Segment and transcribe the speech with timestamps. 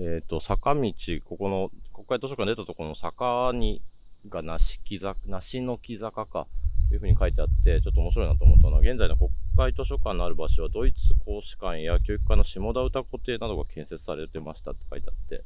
[0.00, 0.92] えっ、と、坂道、
[1.28, 3.80] ここの、国会図書館出たところの坂に、
[4.28, 6.46] が梨木坂、梨の木坂か、
[6.88, 15.42] というふうに書いてあって、ちょっと面白いなと思ったのは、現在の国会図書館のある場所は、ドイツ公使館や教育課の下田歌子邸などが建設されてましたって書いてあって、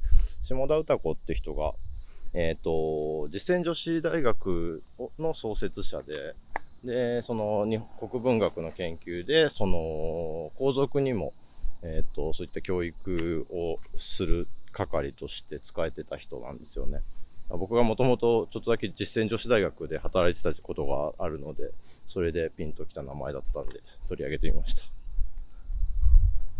[0.46, 1.72] 下田歌子って人が、
[2.34, 4.82] えっ、と、実践女子大学
[5.18, 6.14] の創設者で、
[6.84, 11.32] で、その、日本国文学の研究で、その、皇族にも、
[11.84, 16.98] えっ、と、そういった教育をする係として使えてた人なんですよね。
[17.50, 21.70] 僕がもともとちょっとだけ実践女子大学で働いてたことがあるので、
[22.08, 24.82] それでピンときた名前だったんで取り上げてみました。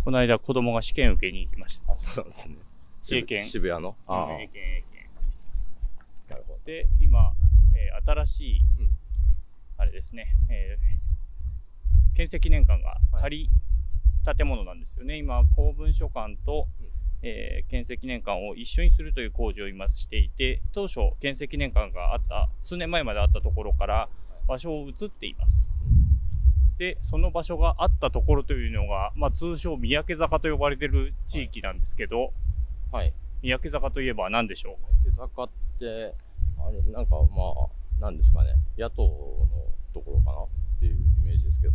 [0.05, 1.93] この間子供が試験受けに行きました。
[1.93, 2.57] あ、そうなんですね。
[3.11, 3.97] 英検渋谷の？
[4.07, 4.37] ああ、
[6.65, 7.33] で、今、
[7.75, 8.91] えー新しい、うん。
[9.79, 13.49] あれですね、えー建設記念館が仮
[14.37, 15.17] 建物なんですよね。
[15.17, 16.87] 今、公文書館と、うん。
[17.23, 24.09] えー建設記念館を一緒にするという工事を今していて、当初、建設記念館があった、数年前まであったところから
[24.47, 25.73] 場所を移っています。
[26.79, 32.33] で、その場所があったところというのが、まあ、通称三宅坂と呼ばれている地域なんですけど、
[32.91, 33.13] はい。
[33.43, 34.77] 三宅坂といえば何でしょう？
[35.05, 36.15] 竹坂って、
[36.67, 37.43] あれ、なんかま
[38.01, 39.09] あ、なんですかね、野党の
[39.93, 40.49] ところかなっ
[40.81, 41.75] ていうイメージですけど。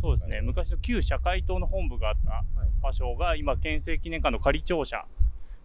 [0.00, 2.44] そうですね、昔の旧社会党の本部があった
[2.82, 5.06] 場所が、今、県政記念館の仮庁舎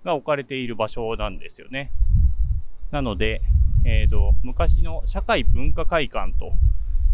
[0.04, 1.92] が置かれている場所なんですよね。
[2.92, 3.42] なので、
[3.84, 6.54] えーと、昔の社会文化会館と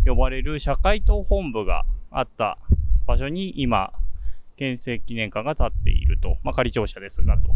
[0.05, 2.57] 呼ばれる社会党本部があった
[3.05, 3.94] 場所に今、
[4.55, 7.50] 県政記念館が建っていると、まあ、仮庁舎ですが、と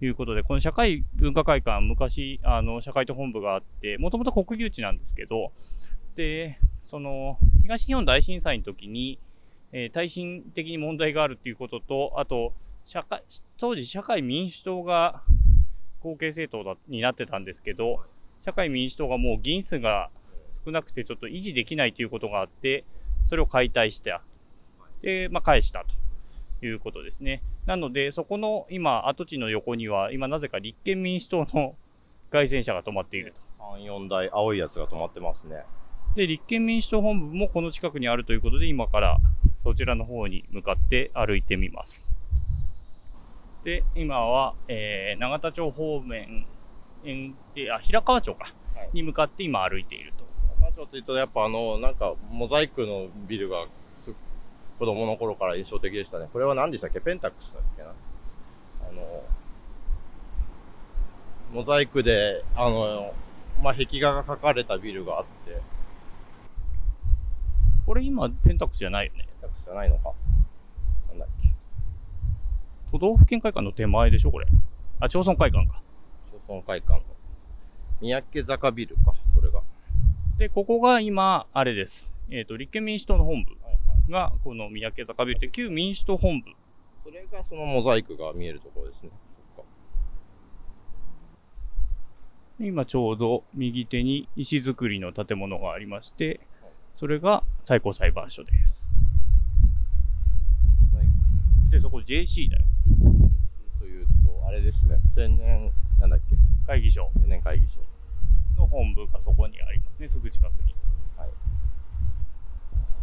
[0.00, 5.52] いうことで、この社会文化会館、昔、あの、社会党本部があって、もともと国有地なんですけど、
[6.14, 9.18] で、その、東日本大震災の時に、
[9.72, 13.22] えー耐震的に問題があるっていうことと、あと、社会、
[13.58, 15.22] 当時社会民主党が
[16.00, 18.04] 後継政党だになってたんですけど、
[18.44, 20.10] 社会民主党がもう議員数が
[20.64, 22.84] 少なくてちょっと維持できないということがあって、
[23.26, 24.22] それを解体した。
[25.02, 25.97] で、まあ、返したと
[26.62, 27.42] いうことですね。
[27.66, 31.74] なので、そこの今、跡地の横には、今なぜか立憲民主党の
[32.30, 33.64] 外旋車が止まっていると。
[33.76, 35.62] 3、4台青いやつが止まってますね。
[36.16, 39.18] で、立憲民主党本部もこの近くにあるということで、今から
[39.62, 42.14] そちらの方に向かって歩いてみます。
[43.64, 46.46] で、今は、えー永田町方面、
[47.04, 50.24] えであ、平川町か、はいに向かって今歩いていると。
[50.60, 53.70] 中町って言うと、やっぱあの、なんか、モザイクのビルがす、
[54.78, 56.28] 子供の頃から印象的でしたね。
[56.32, 57.00] これは何でしたっけ？
[57.00, 57.88] ペンタックスだっけな？
[57.88, 57.92] あ
[58.92, 59.24] の、
[61.52, 63.12] モザイクで、あの、
[63.62, 65.60] まあ、壁画が描かれたビルがあって、
[67.86, 69.24] これ今、ペンタックスじゃないよね。
[69.24, 70.12] ペンタックスじゃないのか？
[71.08, 71.48] なんだっけ？
[72.92, 74.46] 都道府県会館の手前でしょ、これ。
[75.00, 75.82] あ、町村会館か。
[76.30, 77.02] 町村会館の。
[78.00, 79.62] 三宅坂ビルか、これが。
[80.38, 82.16] で、ここが今、あれです。
[82.30, 83.56] えっ、と、立憲民主党の本部。
[84.10, 86.46] が、この三宅坂ビルで、旧民主党本部
[87.04, 89.10] それがそのモザイクが見えるところですね。
[92.60, 96.40] 今ちょうど右手に石造りの建物がありまして、
[96.96, 98.90] それが最高裁判所です。
[101.70, 102.64] で、そこ JC だよ。
[103.78, 104.98] というと、あれですね。
[105.14, 105.70] 千年、
[106.00, 106.36] なんだっけ？
[106.66, 107.78] 会議所千年会議所。
[108.56, 110.74] の本部がそこにありますね、すぐ近くに。
[111.16, 111.30] はい。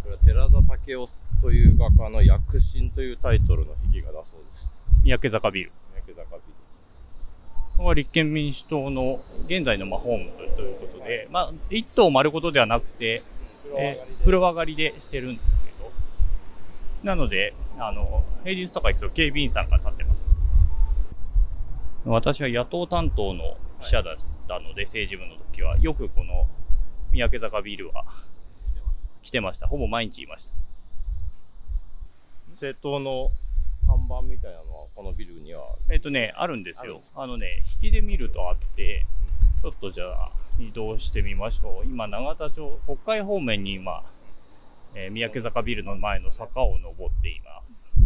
[0.05, 1.07] これは寺田武雄
[1.41, 4.67] という画家の躍進というタイトルの壁画だそうです。
[5.03, 5.71] 三宅坂ビル。
[5.95, 6.41] 三宅坂ビ
[7.77, 9.17] ここは立憲民主党の
[9.47, 13.23] 現在のまあ本部ということで、まあ、一棟丸ごとではなくて、
[13.65, 13.79] ル。
[13.79, 15.91] えー風呂上がりでしてるんですけど、
[17.03, 20.35] なので、あの、平日とか行くと警備員さんが立ってます。
[22.05, 24.15] 私は野党担当の記者だっ
[24.47, 26.47] たので、政治部の時は、よくこの
[27.11, 28.05] 三宅坂ビルは
[29.25, 29.67] 来てました。
[29.67, 30.53] ほぼ毎日いました。
[32.51, 33.31] 政党の
[33.87, 39.03] 看板みたいなのはこのビルにはえっとね、あるんですよあのね、引きで見るとあって、
[39.63, 40.29] ちょっとじゃあ
[40.59, 41.87] 移動してみましょう。
[41.87, 44.03] 今、永田町、国会方面に今、
[44.93, 47.99] えー三宅坂ビルの前の坂を登っています。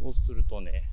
[0.00, 0.91] そうするとね、そ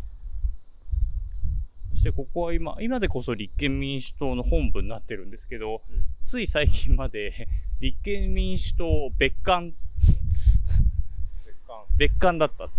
[2.00, 7.48] してここは今、今でこそ立憲民主党の本部になってるんですけど、うんつい最近まで
[7.82, 9.74] 立憲民主党別館、
[11.98, 12.38] 別館。
[12.38, 12.70] だった。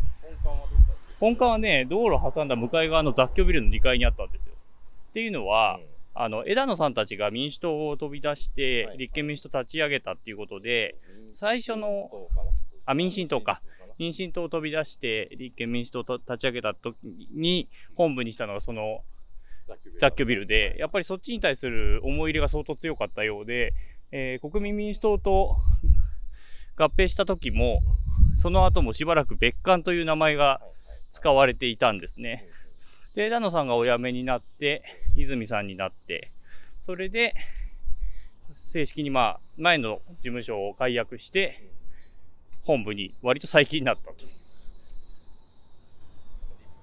[1.18, 4.54] 本館はね、道路挟んだ向かい側の雑居ビルの2階にあったんですよ。
[5.10, 5.84] っていうのは、うん
[6.14, 10.94] あの、枝野さんたちが民主党を飛び出して、はい立憲民主党立ち上げたっていうことで、
[11.32, 12.28] 最初の
[12.86, 13.60] あ民進党か。
[13.98, 16.96] 民進党を飛び出して、立憲民主党と立ち上げた時
[17.34, 19.02] に、本部にしたのがその
[20.00, 23.72] 雑居ビルで、やっぱりそっちに対する思い入れが相当強かったようで、
[24.12, 25.56] えー国民民主党と
[26.76, 27.80] 合併した時も、
[28.36, 30.60] その後もしばらく別館という名前が
[31.12, 32.46] 使われていたんですね。
[33.14, 34.82] で、枝野さんがお辞めになって、
[35.16, 36.30] 泉さんになって、
[36.86, 37.34] それで、
[38.72, 41.56] 正式にまあ、前の事務所を解約して、
[42.64, 44.12] 本部に割と最近になったと。
[44.12, 44.26] 立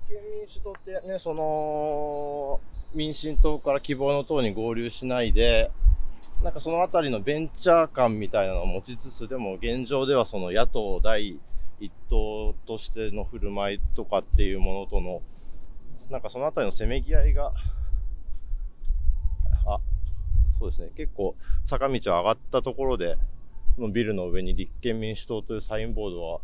[0.09, 2.59] 憲民主党ってね、その、
[2.95, 5.71] 民進党から希望の党に合流しないで、
[6.43, 11.37] なんかそのあたりのベンチャー感みたいなのを持ちつつ、でも現状ではその野党第
[11.79, 15.21] 一党としての振る舞いとかっていうものとの、
[16.09, 17.51] なんかそのあたりのせめぎ合いが、
[19.65, 19.79] あ、
[20.59, 21.35] そうですね、結構
[21.65, 23.17] 坂道を上がったところで、
[23.77, 26.39] のビルの上に立憲民主党というサインボードは、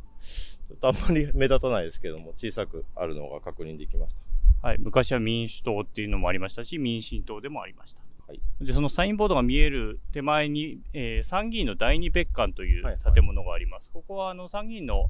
[0.69, 4.22] ちょっとあんまり目立たないですけども、小さくあるのが確認できました。
[4.63, 8.01] はい、昔は民主党っていうのもありましたし、民進党でもありました。
[8.29, 8.39] はい。
[8.61, 13.13] で、そのサインボードが見える手前に、えー参議院の第二別館というはいはい。
[13.13, 13.91] 建物があります。
[13.91, 15.07] ここはあの参議院の、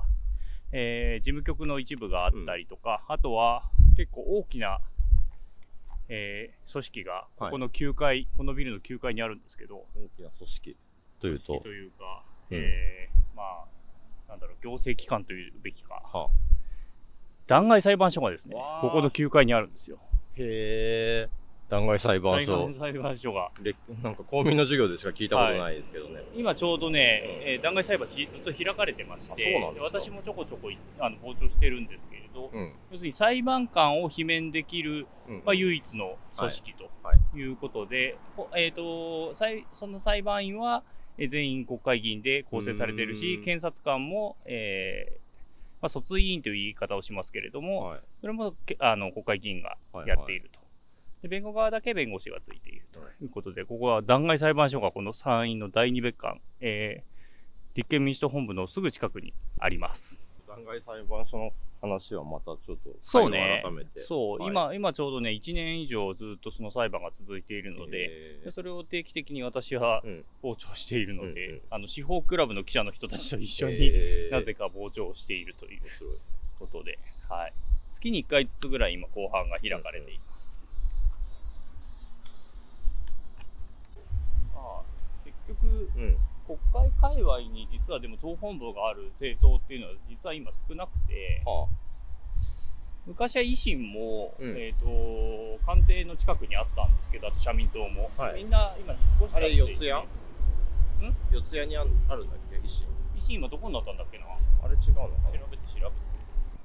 [0.71, 3.61] えー事務局の一部があったりとか、あとは
[3.95, 4.79] 結構大きな、
[6.09, 10.75] えー組織が、ここの9階、このビルの9階にあるんですけど、大きな組織
[11.21, 11.59] というと。
[11.59, 12.57] と、いうか、うん。
[12.57, 13.65] えーまあ、
[14.29, 16.27] なんだろう、行政機関というべきか、は
[17.47, 19.97] 弾劾裁判所がですねここの9階にあるんですよ。
[20.35, 21.29] へえ、
[21.69, 22.79] 弾劾裁判弾所劾。
[22.79, 23.51] 裁判所が。
[23.61, 26.21] れなんか公民の授業でしか聞いたことないですけどね。
[26.35, 32.71] 今ちょうどね、えー弾劾裁判ひずっと開かれてましあて私もちょこちょこいあの傍聴してるんですけれど、うん。
[32.91, 40.83] 要するに裁判官を罷免できる、うんまあ、唯一の組織とはいいうことで、ほえー、と裁その裁判員は
[41.17, 45.22] えー全員国会議員で構成されているし検察官も、えー
[45.83, 47.99] まあ、訴追委員という言い方をしますけれども、はい。
[48.21, 49.77] それもけあの国会議員が
[50.07, 50.59] やっていると。
[51.21, 57.13] で弁護側だけ弁護士がついているということで、ここは弾劾裁判所がこの参院の第二別館、えー
[57.75, 60.27] 立憲民主党本部のすぐ近くにあります。
[60.47, 61.51] 弾劾裁判所の
[61.83, 63.61] 話はまたちょっと、そうね。
[63.61, 64.05] 改めて。
[64.07, 64.49] そう、はい。
[64.49, 70.25] 今、今ちょうどね、1年以上ずっとその裁判が続いているので、えーでそれを定期的に私はうん。
[70.41, 71.61] 傍聴しているので、うんうん。
[71.71, 75.81] あの司法クラブの記者の人たちと一緒に、えーなぜか傍聴をしているという
[76.57, 76.97] ことで、
[77.29, 77.53] はい、
[77.95, 80.67] 月に1回ずつぐらい今、後半が開かれています。
[84.55, 84.83] まあ、
[85.25, 86.17] 結局、うん。
[86.71, 91.67] 国会界隈に実はでも党本部がある政党っていうのは実は今少なくて、は
[93.05, 98.09] 昔は維新も、うんえっ、と、官邸の近くにあったんですけど、あと社民党も。
[98.17, 99.39] はいみんな今引っ越しちゃあ。
[99.41, 99.89] れ、四谷？
[99.91, 101.15] ん？
[101.31, 102.55] 四谷にあんあるんだっけ？
[102.57, 102.85] 維新。
[103.17, 104.25] 維新今どこになったんだっけな？
[104.63, 105.91] あれ違うのか調べて調べて。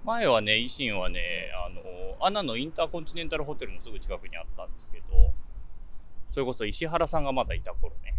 [0.05, 5.05] 前はね、維新はね、あの、アナのインターコンチネンタルホテルのすぐ近くにあったんですけど、
[6.32, 8.14] それこそ石原さんがまだいた頃ね。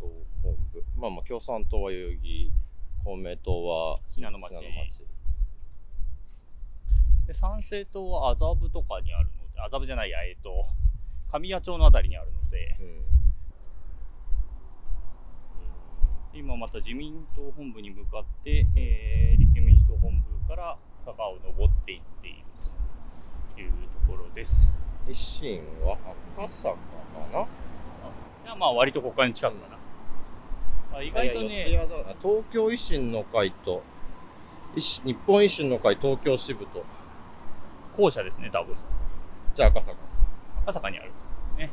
[0.00, 0.06] 党
[0.42, 0.83] 本部。
[0.96, 2.52] まあまあ、共産党は代々木、
[3.04, 4.50] 公明党は信濃町
[7.26, 10.66] で、参政党は麻布とかにあるので、麻布じゃないや、えっ、と、
[11.30, 13.04] 神谷町のあたりにあるので、うん。
[16.38, 22.38] 今また自民党本部に向かって、えー立憲民主党本部から坂を登っていっている
[23.54, 24.72] というところです。
[25.08, 25.96] 維新は
[26.36, 26.78] 赤坂か
[27.32, 27.46] な？
[28.44, 29.76] じゃあまあ割と国会に近くかな。
[30.94, 31.64] あ意外とね、
[32.22, 33.82] 東京維新の会と、
[34.76, 36.84] 日本維新の会東京支部と、
[37.96, 38.76] 校舎ですね、多分。
[39.54, 40.22] じゃあ赤坂です。
[40.62, 41.12] 赤坂にある
[41.54, 41.58] と。
[41.58, 41.70] ね。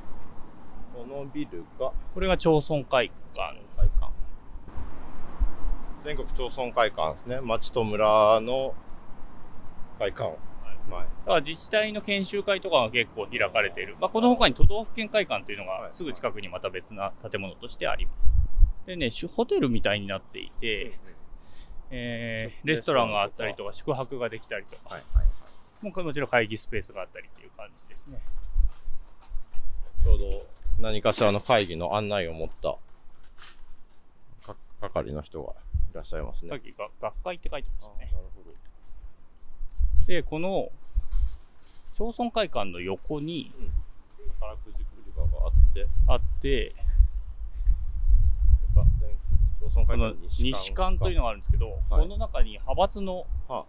[0.94, 3.60] このビルがこれが町村会館。
[3.78, 4.12] 会館。
[6.02, 7.42] 全国町村会館ですね。
[7.42, 8.74] 町と村の
[10.00, 10.36] 会館。
[10.90, 11.00] 前。
[11.00, 13.96] だから自治体の研修会とかが結構開かれている。
[14.00, 18.51] まあ、この他に都道府県会館というのはいがすぐ近くにまた別な建物としてあります。
[18.92, 21.00] でね、しホテルみたいになっていて、
[21.92, 25.86] えーレストランがあったりとか、宿泊ができたりとか、はいはいはい。
[25.86, 28.20] もうもちろん会議スペースがあったりっていう感じですね。
[30.04, 30.46] ちょうど
[30.80, 32.76] 何かしらの会議の案内を持った
[34.46, 35.56] か係の人がい
[35.94, 36.50] らっしゃいますね。
[36.50, 38.12] さっきが学会って書いてましたね。
[38.12, 38.52] なるほど。
[40.08, 40.70] で、この
[41.96, 43.54] 町村会館の横に
[44.42, 46.82] 宝くじ売り場があって、あって、そ
[48.68, 53.66] れから全国町村会この館西館というのがあるんですけど、はいこの中に派閥の、は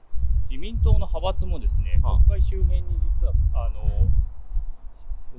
[0.48, 2.88] 自民党の派閥もですね、はあ国会周辺に
[3.20, 4.08] 実は、あの、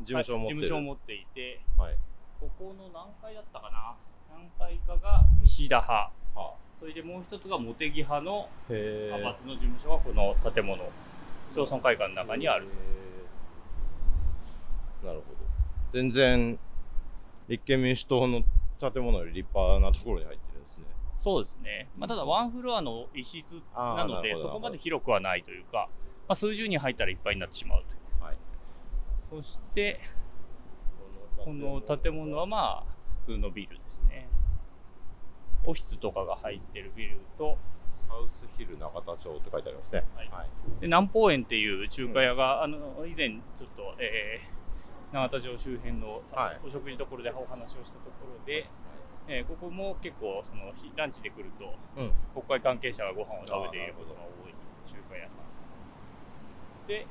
[0.02, 0.62] 事務所を持ってる。
[0.62, 1.98] 事務所を持っていて、はい。
[2.40, 3.96] ここの何階だったかな？
[4.32, 6.12] 何階かが石田派。
[6.36, 10.84] はそれでもう一つが茂木派のへ派閥の事務所がこの建物、
[11.56, 12.68] 町村会館の中にある。
[15.04, 15.38] なるほど。
[15.94, 16.60] 全然、
[17.48, 18.42] 立憲民主党の
[18.80, 20.43] 建物より立派なところに入って。
[21.24, 21.88] そうですね。
[21.98, 25.88] まあ、ただワンフロアの一室なので、そこまで広くはないというか、
[26.28, 28.24] まあ、数十人入ったらいっぱいになってしまうという。
[28.26, 28.38] はい。
[29.30, 30.02] そして、
[31.38, 32.94] この建物はまあ、
[33.26, 34.28] 普通のビルですね。
[35.66, 37.58] オフィスとかが入ってるビルと、
[38.06, 40.04] サウスヒル永田町って書いてありますね。
[40.18, 40.48] はいはい。
[40.82, 44.54] で南方園っていう中華屋が、あの以前ちょっと、えー
[45.14, 48.66] 永田町周辺のはいお食事どころでお話をしたところで、
[49.28, 52.12] えーここも結構そのひランチで来るとうん。
[52.34, 54.54] 国会関係者がご飯を食べていることが多い
[54.86, 57.08] 中華屋さんで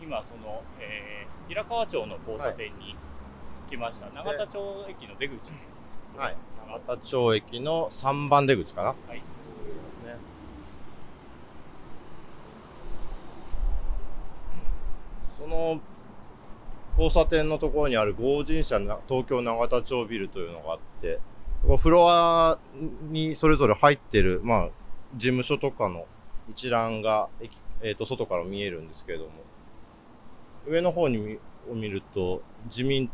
[0.00, 2.96] 今その、えー平川町の交差点に
[3.68, 5.34] 来ました、永田町駅の出口
[6.16, 6.36] はい。
[6.68, 8.88] 永田町駅の3番出口かな。
[8.88, 9.22] はいね。
[15.38, 15.80] その
[16.96, 21.20] 交差点のところにある合人社東京永田町ビルというのがあって、
[21.78, 22.58] フロア
[23.10, 24.68] にそれぞれ入ってる、まあ、
[25.16, 26.06] 事務所とかの
[26.50, 29.30] 一覧が駅、えー、と外から見えるんですけれども、
[30.66, 31.38] 上の方に
[31.70, 33.10] を見ると、自民、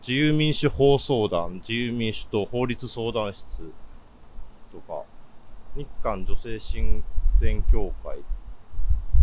[0.00, 3.72] 自由民主法相団、自由民主党法律相談室
[4.70, 5.02] とか、
[5.76, 7.02] 日韓女性親
[7.38, 8.18] 善協会、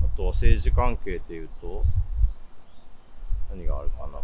[0.03, 1.83] あとは政治関係でいうと、
[3.49, 4.21] 何があるかな。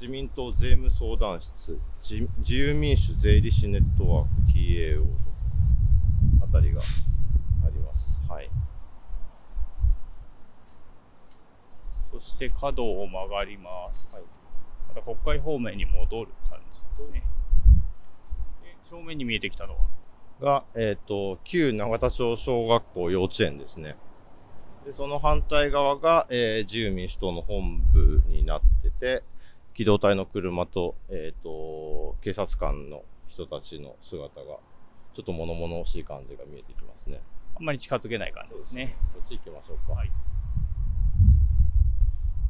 [0.00, 5.06] 自民党税務相談室、自自由民主税理士ネットワーク TAO
[6.44, 8.20] あたりがあります。
[8.28, 8.50] はい。
[12.12, 14.22] そして角を曲がります、はい
[14.88, 17.22] また国会方面に戻る感じですね
[18.62, 19.80] で正面に見えてきたのは？
[20.40, 23.96] が、えっ、と、旧永田町小学校幼稚園ですね。
[24.86, 29.24] で、その反対側が、えー自由民主党の本部になってて、
[29.74, 34.58] 機動隊の車と、えっ、と、警察官の人たちの姿が、
[35.14, 37.20] ちょっと物々しい感じが見えてきますね。
[37.56, 39.94] あんまり近づけない感じですねこっち行きましょうか。
[39.94, 40.10] はい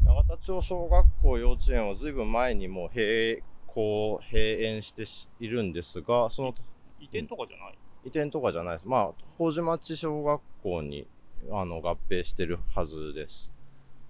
[0.05, 6.55] 永田町小学校幼稚園はずいぶん前にもう閉校、閉園してしいるんですが、その
[7.01, 7.75] 移転とかじゃない、
[8.05, 8.89] 移転とかじゃないです。
[8.89, 11.07] まあ、麹町小学校に
[11.53, 13.51] あの合併してるはずです。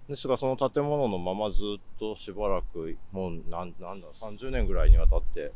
[0.07, 5.51] ですが、その建物のままずっとしばらく、もうなんなんだ、30年ぐらいにわたって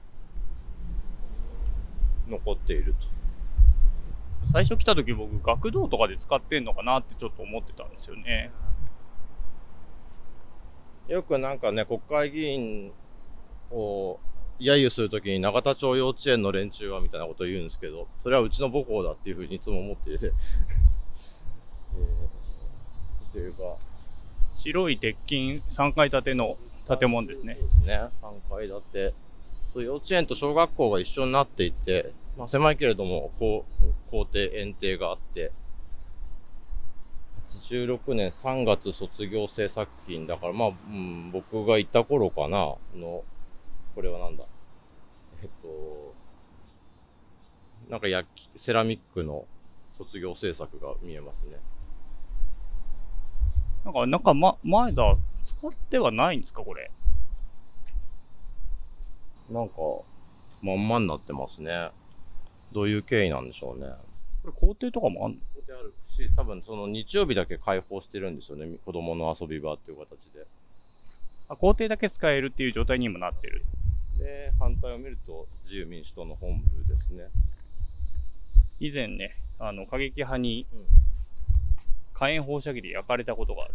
[2.27, 2.93] 残っている
[4.51, 8.51] 最初来た時僕学童とかで使ってんのかなってちょっと思ってたんですよね
[11.07, 11.13] と。
[11.13, 12.91] よくなんかね、国会議員
[13.71, 14.19] を
[14.59, 20.31] 揶揄するときに永田町幼稚園の連中はみたいなことを言うんですけど、それはうちの母校だっていうふうにいつも思っていて、
[21.98, 23.77] えー、というか、
[24.57, 26.57] 白い鉄筋3階建ての
[27.00, 28.00] 建物ですねそうですね。
[28.21, 29.13] 3階建て。
[29.74, 33.65] そう幼稚園と小学校が一緒になっていて、まあ、狭いけれども、こ
[34.10, 35.51] う、校庭、園庭があって、
[37.69, 43.24] 86年3月卒業制作品だから、まあ、うん、僕がいた頃かな、の、
[43.95, 44.43] これはなんだ。
[45.41, 46.13] えっと、
[47.89, 49.45] なんか焼き、セラミックの
[49.98, 51.57] 卒業制作が見えますね。
[53.85, 56.91] なんかなんか、ま、前だ使ってはないんですかこれ？
[59.50, 59.75] なんか、
[60.61, 61.89] まんまになってますね。
[62.71, 63.88] どういう経緯なんでしょうね。
[64.43, 65.38] これ校庭とかもあんの？
[65.38, 68.67] ここであるし、多分その日曜日だけ開放してるんですよね。
[68.85, 70.45] 子供の遊び場っていう形で。
[71.50, 73.65] あ校庭だけ使えるっていう状態にもなってる
[74.19, 77.25] で、反対を見ると自由民主党の本部ですね。
[78.79, 80.79] 以前ねあの過激派にうん
[82.21, 83.73] 火炎放射器で焼かれたことがある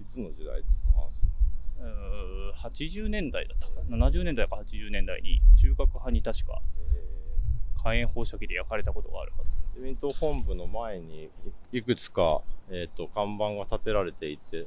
[0.00, 0.62] いつの時代？
[0.62, 7.10] といううー80年代だったかな？70年代か80年代に中核派に確かえ
[7.82, 9.64] 火炎放射器で焼かれたことがあるはず。
[9.74, 11.30] ー自民党本部の前に
[11.72, 14.66] いいくつか、えっ、と、看板が立てられていて、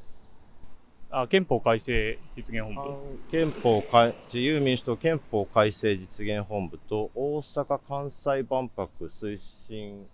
[1.10, 3.20] あ憲法改正実現本部。
[3.32, 10.08] 憲法改、自由民主党憲法改正実現本部と大阪・関西万博推進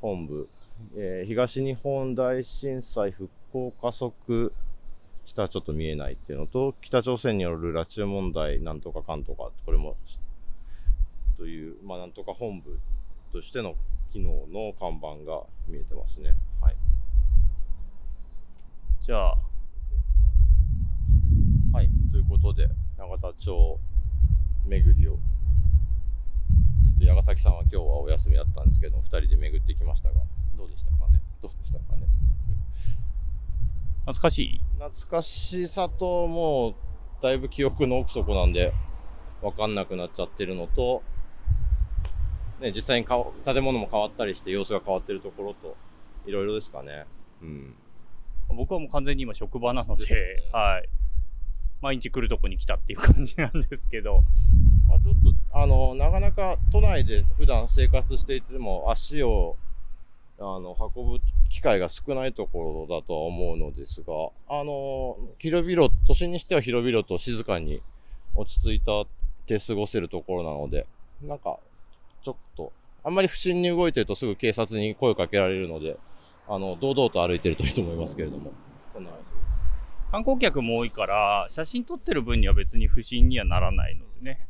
[0.00, 0.48] 本部、
[0.96, 4.52] えー東日本大震災復興加速
[5.26, 9.96] 下はちょっと見えないっていうのと、北朝鮮による拉致問題なんとかかんとか、これも、
[11.38, 12.78] という、まあなんとか本部
[13.32, 13.74] としての
[14.12, 16.34] 機能の看板が見えてますね。
[16.60, 16.76] はい。
[19.00, 19.38] じゃあ
[22.54, 23.80] で、永田町
[24.66, 25.18] 巡りを、ちょ
[26.96, 30.14] っと矢ヶ崎さんは今日はお休みだったんですけど、二人で巡ってきましたが、
[30.64, 31.20] どうでしたかね？
[31.42, 32.06] どうでしたかね？
[34.06, 34.60] 懐かしい？
[34.78, 36.74] 懐かしさと、もう、
[37.22, 38.72] だいぶ記憶の奥底なんで、
[39.42, 41.02] わかんなくなっちゃってるのと、
[42.60, 45.76] ね、実際にかわ建物も変わったりして様子が変わってるところと、
[46.24, 47.04] いろいろですかね。
[47.42, 47.74] うん。
[48.56, 50.20] 僕はもう完全に今職場なので、ね
[50.52, 50.88] はい。
[51.82, 54.22] 毎日来るとこに来たっていう感じなんですけど、
[54.88, 55.14] まあ、ちょっ
[55.50, 59.56] と、あの、なかなか都内で普段生活していても足を、
[60.44, 61.20] あの、運ぶ
[61.50, 64.12] 機会が少ないところだとは思うのですが、
[64.48, 67.80] あの、広々、都心にしては広々と静かに
[68.34, 69.06] 落ち着いたっ
[69.46, 70.86] て過ごせるところなので、
[71.22, 71.58] なんか、
[72.22, 72.72] ちょっと、
[73.02, 75.96] あんまり不審に動いてるとすぐ警察に声をかけられるので、
[76.46, 78.52] あの、堂々と歩いてるといいと思いますけれども。
[78.92, 79.34] そんな話です。
[80.10, 84.46] 観光客も多いから、写真撮ってる分には別に不審にはならないのでね。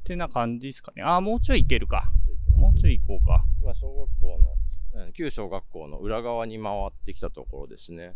[0.00, 1.02] ってな感じですかね。
[1.02, 2.10] ああ、もうちょい行けるか。
[2.56, 3.44] もうちょい行こうか。
[3.62, 4.65] 今、小学校の、うん
[5.14, 8.14] 旧小学校の裏側に回ってきたところですね。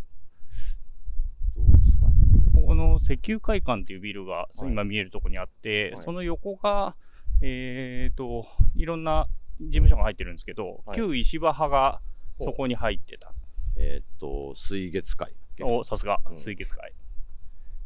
[1.56, 2.14] どうですかね。
[2.54, 6.94] ここの石油会館っていうビルがい今見えるとこにあって、はいその横が、
[7.42, 8.46] えっ、と、
[8.76, 9.26] いろんな
[9.60, 12.00] 事務所が入ってるんですけど、はい旧石破派が
[12.38, 13.32] そこに入ってた。
[13.78, 15.32] えーっと、水月会。
[15.62, 16.92] お、さすがう、ん水月会。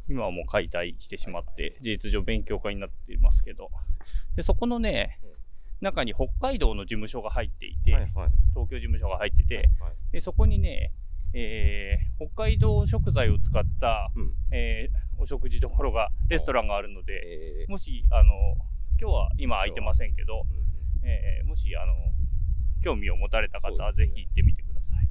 [0.07, 3.69] 今はもう解体してしまって、事実上勉強会になっていますけど。
[4.35, 5.29] で、そこのねうん、
[5.81, 8.29] 中に北海道の事務所が入っていて、はいはい。
[8.53, 10.91] 東京事務所が入ってて、はいでそこにね、
[11.33, 14.33] えー北海道食材を使った、うん。
[14.51, 17.71] えーお食事どころが、レストランがあるので、えー。
[17.71, 18.31] もし、あの、
[18.99, 21.93] 今日は今空いてませんけど、うんえーもし、あの、
[22.83, 25.07] 興味を持たれた方はぜひ行ってみてください。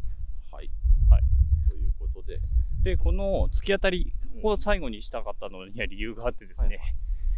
[0.54, 0.70] はい。
[1.10, 1.22] はい。
[1.68, 2.38] ということで、
[2.82, 4.42] で、この突き当たり、うん。
[4.42, 6.78] ここを最後にしたかったのには理由があってですね、はい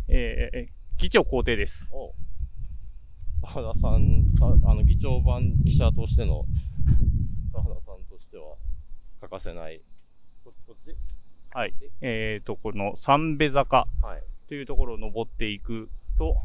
[0.09, 1.93] えー議長公邸です。
[3.43, 6.45] お澤田さん、ああの、議長版記者としての、
[7.53, 8.57] 澤田さんとしては
[9.21, 9.81] 欠かせない。
[10.45, 10.97] ここっち？
[11.53, 11.73] はい。
[12.01, 14.23] えっ、と、この三部坂はい。
[14.49, 16.37] というところを登っていくと、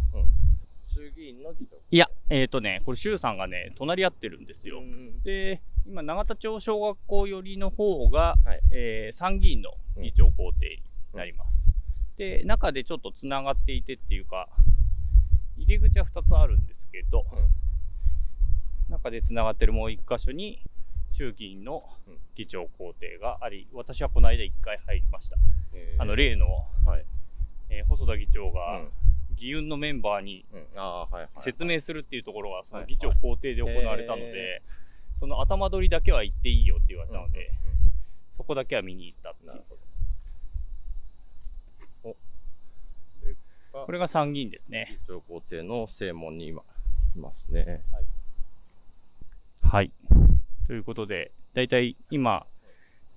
[0.93, 1.75] 衆議院の議長。
[1.91, 4.83] いや、えっ、とね、これ、周さんがね、隣り合ってるんですよう。
[4.83, 10.77] んで、今、永田町小学校寄りの方が、はいえー参議院の議長公邸
[11.13, 11.51] になります。
[12.17, 14.47] で、中でちょっとつながっていてっていうか、
[15.57, 17.25] 入り口は2つあるんですけど、
[18.89, 20.59] 中でつながってるもう1箇所に、
[21.17, 22.17] 衆議院のうん。
[22.35, 25.37] 議長公邸があり、私はこの間1回入りました。
[25.73, 26.01] えー。
[26.01, 26.47] あの、例の、
[26.85, 27.05] はい。
[27.69, 28.87] えー細田議長うがん、
[29.35, 30.43] 議運のメンバーに。
[31.43, 32.87] 説明するっていうところが、そのはい。
[32.87, 34.61] 議長公邸で行われたのへで、
[35.19, 37.51] その頭取りだけは行っていいよって言われたので、
[38.35, 39.51] そこだけは見に行ったっていう。
[43.73, 44.87] これが参議院ですね。
[44.89, 46.65] 議長公邸の正門に今、い
[47.19, 47.81] ますね。
[49.63, 49.91] はい。
[50.67, 52.45] ということで、だいたい今、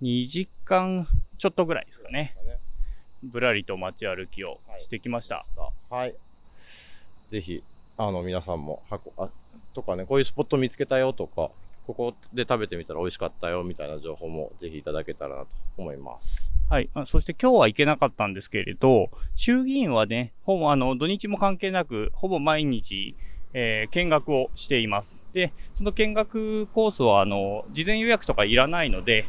[0.03, 1.07] 2時間
[1.39, 2.33] ちょっとぐらいですかね。
[3.33, 5.45] ぶらりと街歩きをしてきました。
[5.91, 6.15] はい。
[7.31, 7.61] ぜひ、
[7.99, 9.29] あの、皆さんも、箱、あ、
[9.75, 11.51] とかね、こういうスポット見つけたよとか、
[11.87, 16.45] ここで食べてみたら美味しかったよみたいな情報もぜひいただけたらなと思います。
[16.71, 16.89] はい。
[16.95, 23.15] あそして今日は行けなかったんですけれど、衆議院はね、ほぼあの、土日も関係なく、ほぼ毎日、
[23.55, 25.33] えー見学をしています。
[25.33, 29.25] で、その見学コースは、あの、事前予約とかいらないので、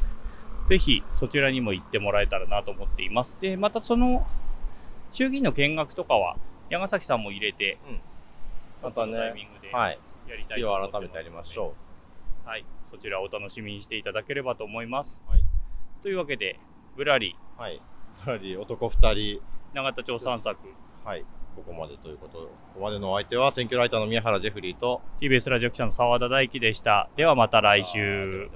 [0.67, 3.39] ぜひそちらにも行ってもらえたらなと思っています。
[3.39, 4.25] で、またその、
[5.13, 6.35] 衆議院の見学とかは、
[6.69, 7.77] 山崎さんも入れて、
[8.83, 9.99] またねタイミングでやはい。
[10.37, 11.73] りたい日と思ってますを改めてやりましょ
[12.45, 12.65] はい。
[12.91, 15.21] そちらをお楽しみにしていただければと思います。
[15.27, 15.41] はい
[16.03, 16.59] というわけで、
[16.95, 17.61] ぶらり、う。
[17.61, 17.81] はい。
[18.27, 19.41] やはり男二人、
[19.73, 20.57] 永田町散策、
[21.03, 21.25] はい。
[21.55, 27.09] ここまでということで、ここまでのお相手は選挙ライターの宮原ジェフリーと、TBS ラジオ記者の澤田大樹でした。
[27.15, 28.49] ではまた来週。